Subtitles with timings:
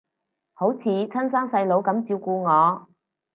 [0.55, 2.87] 好似親生細佬噉照顧我